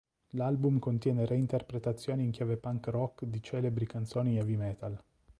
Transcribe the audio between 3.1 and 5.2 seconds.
di celebri canzoni heavy metal.